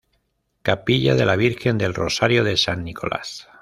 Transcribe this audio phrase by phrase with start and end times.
[0.63, 3.47] Capilla de la Virgen del Rosario de San Nicolás